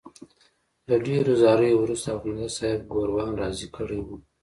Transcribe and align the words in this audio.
له 0.89 0.95
ډېرو 1.07 1.33
زاریو 1.41 1.81
وروسته 1.81 2.07
اخندزاده 2.11 2.55
صاحب 2.57 2.79
ګوروان 2.93 3.31
راضي 3.41 3.67
کړی 3.75 3.99
وو. 4.03 4.15